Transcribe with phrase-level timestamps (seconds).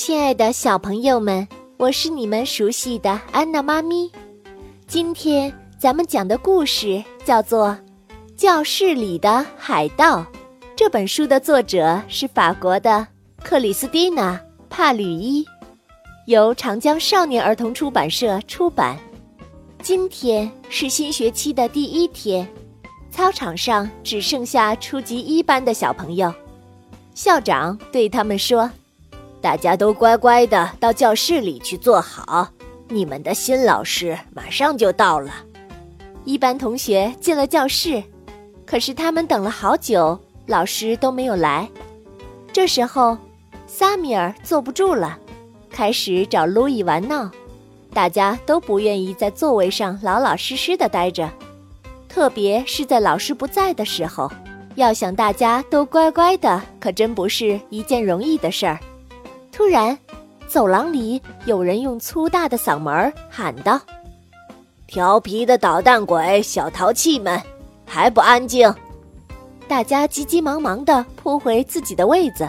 [0.00, 4.08] 亲爱的小朋友们，我是你们熟悉的安娜妈咪。
[4.86, 7.70] 今天咱们讲的故事叫做
[8.36, 10.18] 《教室里的海盗》。
[10.76, 13.04] 这本书的作者是法国的
[13.42, 14.34] 克里斯蒂娜·
[14.70, 15.44] 帕吕伊，
[16.26, 18.96] 由长江少年儿童出版社出版。
[19.82, 22.46] 今天是新学期的第一天，
[23.10, 26.32] 操场上只剩下初级一班的小朋友。
[27.16, 28.70] 校长对他们说。
[29.40, 32.48] 大家都乖乖的到教室里去坐好，
[32.88, 35.32] 你们的新老师马上就到了。
[36.24, 38.02] 一班同学进了教室，
[38.66, 41.68] 可是他们等了好久，老师都没有来。
[42.52, 43.16] 这时候，
[43.66, 45.18] 萨米尔坐不住了，
[45.70, 47.30] 开始找路易玩闹。
[47.94, 51.30] 大家都不愿意在座位上老老实实的待着，
[52.08, 54.30] 特别是在老师不在的时候，
[54.74, 58.78] 要想大家都乖乖的，可真不是一件容易的事儿。
[59.58, 59.98] 突然，
[60.46, 63.80] 走廊里有人用粗大的嗓门喊道
[64.86, 67.42] ：“调皮的捣蛋鬼，小淘气们，
[67.84, 68.72] 还不安静！”
[69.66, 72.48] 大家急急忙忙地扑回自己的位子。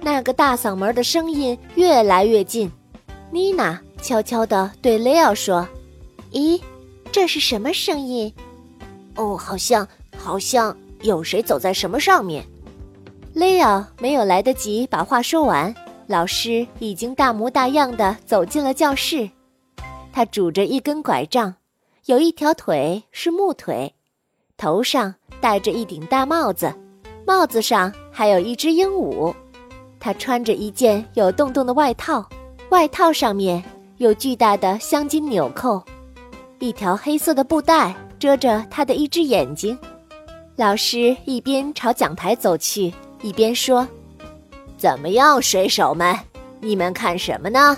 [0.00, 2.70] 那个大嗓门的声音越来越近。
[3.32, 5.66] 妮娜悄悄地对雷奥说
[6.30, 6.62] ：“咦，
[7.10, 8.32] 这是什么声音？
[9.16, 12.46] 哦，好像好像有谁走在什么上面。”
[13.34, 15.74] 雷奥没有来得及把话说完。
[16.08, 19.28] 老师已经大模大样的走进了教室，
[20.10, 21.54] 他拄着一根拐杖，
[22.06, 23.94] 有一条腿是木腿，
[24.56, 26.74] 头上戴着一顶大帽子，
[27.26, 29.34] 帽子上还有一只鹦鹉。
[30.00, 32.26] 他穿着一件有洞洞的外套，
[32.70, 33.62] 外套上面
[33.98, 35.82] 有巨大的镶金纽扣，
[36.58, 39.78] 一条黑色的布带遮着他的一只眼睛。
[40.56, 43.86] 老师一边朝讲台走去，一边说。
[44.78, 46.16] 怎么样，水手们？
[46.60, 47.76] 你们看什么呢？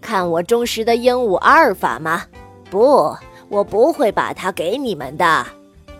[0.00, 2.24] 看我忠实的鹦鹉阿尔法吗？
[2.70, 3.16] 不，
[3.48, 5.46] 我不会把它给你们的。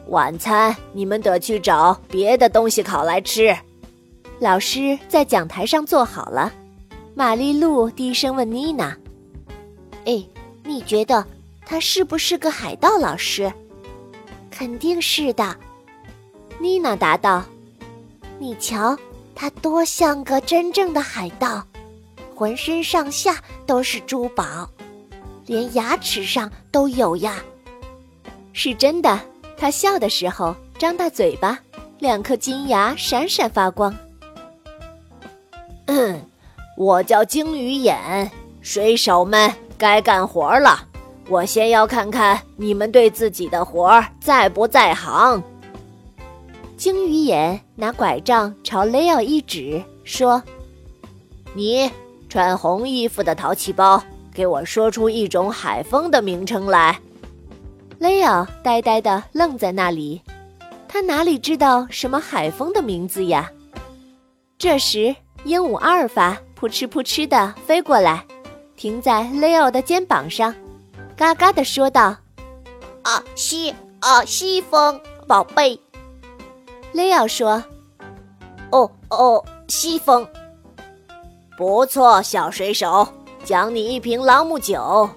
[0.08, 3.56] 晚餐你们得去找别的东西烤来吃。
[4.38, 6.52] 老师在讲台上坐好了。
[7.14, 8.94] 玛丽露低声问妮娜
[10.04, 10.22] ：“哎，
[10.64, 11.24] 你觉得
[11.64, 13.50] 他是不是个海盗？”老师
[14.50, 15.56] ：“肯定是的。”
[16.60, 17.42] 妮娜答道
[18.38, 18.94] ：“你瞧。”
[19.34, 21.62] 他多像个真正的海盗，
[22.34, 23.36] 浑身上下
[23.66, 24.68] 都是珠宝，
[25.46, 27.42] 连牙齿上都有呀。
[28.52, 29.20] 是真的，
[29.56, 31.58] 他笑的时候张大嘴巴，
[31.98, 33.94] 两颗金牙闪闪发光。
[35.86, 36.24] 嗯，
[36.76, 38.30] 我叫鲸鱼眼，
[38.60, 40.86] 水手们该干活了。
[41.28, 45.42] 我先要看看你们对自己的活在不在行。
[46.76, 50.42] 鲸鱼眼拿拐杖朝雷奥一指，说
[51.54, 51.90] ：“你
[52.28, 54.02] 穿红衣服的淘气包，
[54.32, 56.98] 给我说出一种海风的名称来。”
[57.98, 60.20] 雷奥呆呆地愣在那里，
[60.88, 63.50] 他哪里知道什么海风的名字呀？
[64.58, 65.14] 这时，
[65.44, 68.26] 鹦鹉阿尔法扑哧扑哧地飞过来，
[68.76, 70.52] 停在雷奥的肩膀上，
[71.16, 72.16] 嘎嘎地说道
[73.02, 75.80] ：“啊西啊西风宝贝。”
[76.94, 77.62] 雷奥说
[78.70, 80.24] ：“哦哦，西风，
[81.58, 83.06] 不错，小水手，
[83.42, 85.10] 奖你一瓶朗姆酒。”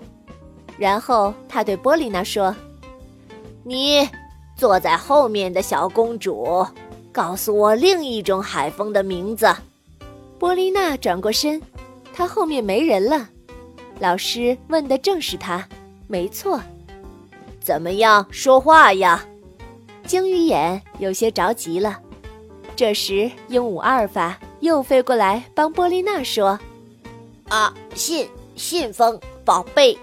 [0.75, 2.55] 然后他对波丽娜说
[3.63, 4.09] ：“你
[4.55, 6.65] 坐在后面的小公主，
[7.11, 9.47] 告诉我另一种海风的名字。”
[10.39, 11.61] 波丽娜转过身，
[12.11, 13.29] 她后面没人了。
[13.99, 15.63] 老师问的正是她，
[16.07, 16.59] 没错。
[17.61, 19.23] 怎么样说话呀？
[20.07, 21.99] 鲸鱼眼有些着急了，
[22.77, 26.57] 这时鹦鹉阿尔法又飞过来帮波丽娜说
[27.49, 28.25] ：“啊，信
[28.55, 29.97] 信封宝贝，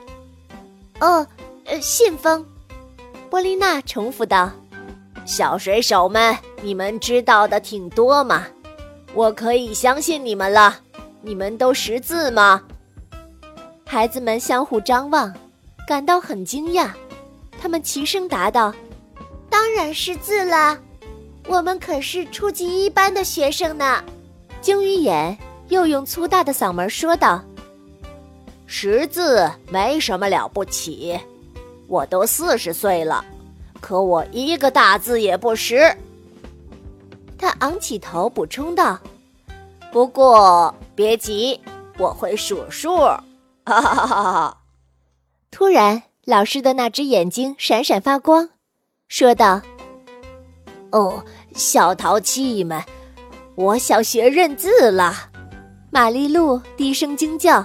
[1.00, 1.26] 哦，
[1.64, 2.44] 呃，信封。”
[3.30, 4.50] 波丽娜重复道
[5.24, 8.46] ：“小水手们，你们知道的挺多嘛，
[9.14, 10.80] 我可以相信你们了。
[11.22, 12.62] 你们都识字吗？”
[13.86, 15.32] 孩子们相互张望，
[15.88, 16.90] 感到很惊讶，
[17.58, 18.74] 他们齐声答道。
[19.56, 20.76] 当然识字了，
[21.46, 24.02] 我们可是初级一班的学生呢。
[24.60, 27.40] 鲸鱼眼又用粗大的嗓门说道
[28.66, 31.16] ：“识字没什么了不起，
[31.86, 33.24] 我都四十岁了，
[33.80, 35.96] 可我一个大字也不识。”
[37.38, 38.98] 他昂起头补充道
[39.92, 41.60] ：“不过别急，
[41.96, 42.96] 我会数数。”
[43.64, 44.58] 哈哈哈哈哈！
[45.52, 48.50] 突然，老师的那只眼睛闪闪发光。
[49.08, 49.60] 说道
[50.90, 51.22] ：“哦，
[51.54, 52.82] 小淘气们，
[53.54, 55.14] 我想学认字了。”
[55.90, 57.64] 玛丽露低声惊叫：“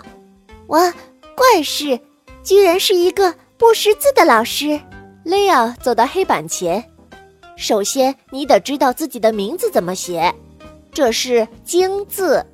[0.68, 0.94] 哇，
[1.36, 2.00] 怪事！
[2.44, 4.80] 居然是一个不识字的老师！”
[5.26, 6.84] 雷亚走到黑板前，
[7.56, 10.34] 首先你得知道自己的名字怎么写，
[10.92, 12.46] 这是“京”字，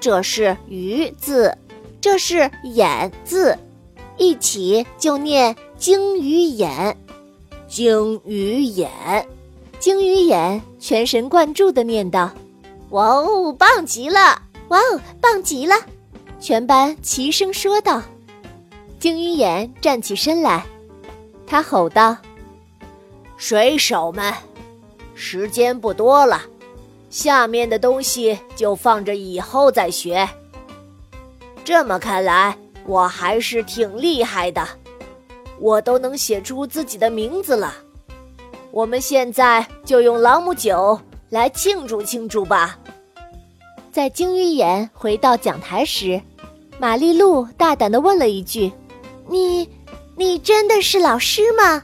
[0.00, 1.56] 这是“鱼”字，
[2.00, 3.58] 这是“眼”字，
[4.16, 6.96] 一起就念“鲸鱼眼
[7.68, 8.90] ”，“鲸鱼眼
[9.78, 12.30] ”，“鲸鱼眼”，全神贯注地念道
[12.90, 14.40] ：“哇哦，棒极了！
[14.68, 15.74] 哇哦，棒极了！”
[16.40, 18.02] 全班齐声说道。
[18.98, 20.64] 鲸鱼眼站起身来。
[21.46, 22.16] 他吼道
[23.36, 24.32] ：“水手们，
[25.14, 26.42] 时间不多了，
[27.10, 30.28] 下面的东西就放着以后再学。
[31.64, 32.56] 这么看来，
[32.86, 34.66] 我还是挺厉害的，
[35.60, 37.74] 我都能写出自己的名字了。
[38.70, 40.98] 我们现在就用朗姆酒
[41.30, 42.78] 来庆祝庆祝吧。”
[43.90, 46.20] 在鲸鱼眼回到讲台时，
[46.78, 48.72] 玛丽露大胆地问了一句
[49.28, 49.68] ：“你？”
[50.18, 51.80] 你真的是老师吗？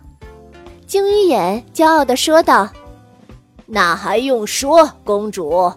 [0.88, 2.68] 鲸鱼眼骄傲地说道。
[3.64, 5.72] “那还用说，公主，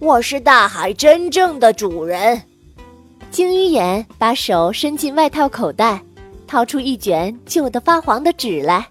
[0.00, 2.42] 我是大海真正的主人。”
[3.30, 6.02] 鲸鱼眼把手伸进外套口袋，
[6.50, 8.84] 掏出一卷旧的发黄的纸来。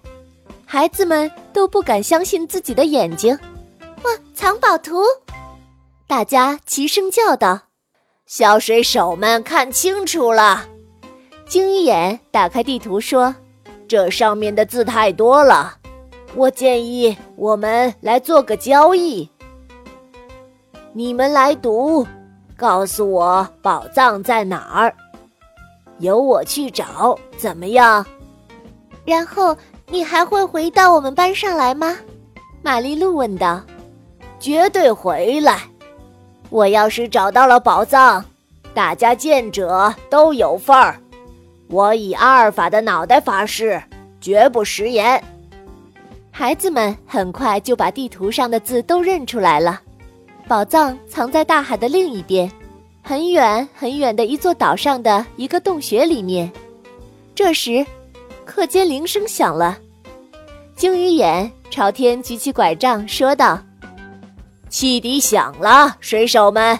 [0.64, 3.38] 孩子们都不敢相信自己的眼睛。
[4.02, 5.02] “哇，藏宝图！”
[6.08, 7.60] 大家齐声叫道。
[8.24, 10.66] “小水手们，看清楚了！”
[11.46, 13.34] 鲸鱼眼打开地图说
[13.86, 15.74] ：“这上面的字太多了，
[16.34, 19.28] 我建议我们来做个交易。
[20.94, 22.06] 你们来读，
[22.56, 24.94] 告诉我宝藏在哪儿，
[26.00, 28.04] 由我去找，怎么样？
[29.04, 29.56] 然后
[29.86, 31.96] 你还会回到我们班上来吗？”
[32.62, 33.62] 玛丽露问道。
[34.38, 35.58] “绝对回来。
[36.48, 38.24] 我要是找到了宝藏，
[38.74, 41.00] 大家见者都有份儿。”
[41.68, 43.80] 我以阿尔法的脑袋发誓，
[44.20, 45.22] 绝不食言。
[46.32, 49.80] 孩子们很快就把地图上的字都认出来了。
[50.48, 52.50] 宝藏藏在大海的另一边，
[53.02, 56.50] 很远很远的一座岛上的一个洞穴里面。
[57.34, 57.84] 这时，
[58.44, 59.78] 课间铃声响了。
[60.76, 63.58] 鲸鱼眼朝天举起拐杖说道
[64.68, 66.78] ：“汽笛响了，水手们，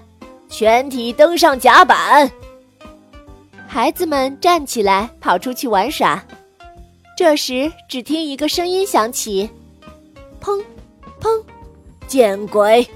[0.48, 2.30] 全体登上甲板。”
[3.66, 6.22] 孩子们站起来，跑出去玩耍。
[7.16, 9.48] 这时，只听一个声音响起
[10.40, 10.62] ：“砰，
[11.20, 11.42] 砰！
[12.06, 12.86] 见鬼！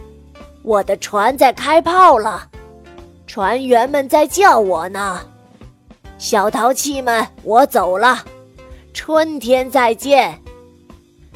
[0.63, 2.49] 我的船在开炮了，
[3.27, 5.21] 船员们在叫我呢。
[6.19, 8.25] 小淘气们，我走了，
[8.93, 10.41] 春天再见。”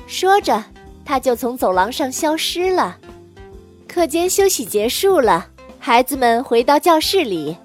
[0.06, 0.64] 说着，
[1.04, 2.96] 他就从走廊上消失了。
[3.86, 5.48] 课间休息结束了，
[5.78, 7.56] 孩子们回到教室里。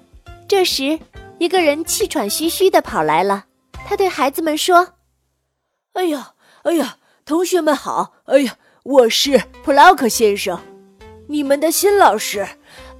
[0.48, 0.98] 这时，
[1.38, 3.44] 一个人气喘吁吁的跑来了，
[3.86, 4.94] 他对孩子们说
[5.94, 6.32] ：“哎呀，
[6.64, 8.14] 哎呀，同学们好！
[8.24, 10.60] 哎呀，我是普拉克先生，
[11.28, 12.46] 你们的新老师。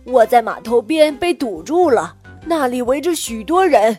[0.05, 2.15] 我在码头边被堵住了，
[2.47, 3.99] 那里围着许多人，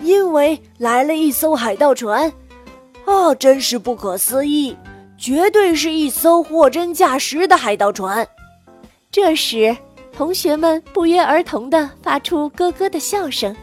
[0.00, 2.32] 因为来了一艘海盗船。
[3.04, 4.76] 哦，真是不可思议，
[5.18, 8.26] 绝对是一艘货真价实的海盗船。”
[9.10, 9.76] 这时。
[10.14, 13.56] 同学们不约而同地发出咯咯的笑声。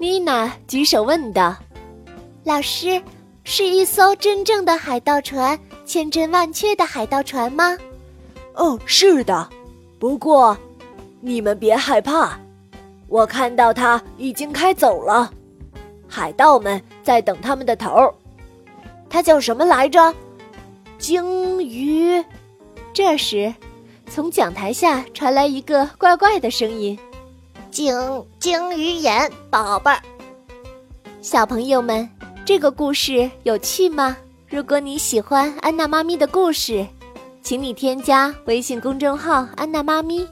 [0.00, 1.54] 妮娜举手问道
[2.42, 3.00] ：“老师，
[3.44, 7.78] 是一艘真正的海盗船，千真万确的海盗船吗
[8.54, 9.48] ？”“哦，是的。
[10.00, 10.58] 不过，
[11.20, 12.38] 你们别害怕，
[13.08, 15.30] 我看到它已经开走了。
[16.08, 18.14] 海盗们在等他们的头儿。
[19.08, 20.14] 他叫什么来着？
[20.98, 22.24] 鲸鱼。”
[22.92, 23.52] 这时。
[24.12, 26.98] 从讲台下传来一个怪怪的声音
[27.70, 27.94] ：“鲸
[28.40, 30.02] 鲸鱼眼宝贝儿，
[31.22, 32.10] 小朋友们，
[32.44, 34.16] 这个故事有趣吗？
[34.48, 36.84] 如果你喜欢安娜妈咪的故事，
[37.40, 40.26] 请你添加微信公众号‘安娜妈咪’。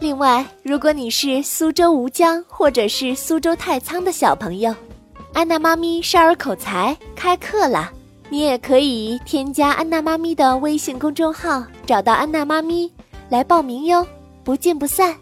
[0.00, 4.74] 另外，如果你是苏州吴江或者是苏州太仓的小朋友，
[5.32, 7.90] 安娜妈咪少儿口才开课了。”
[8.30, 12.90] 你也可以添加安娜妈咪的微信公众号，找到安娜妈咪
[13.28, 14.04] 来报名哟，
[14.42, 15.14] 不见不散。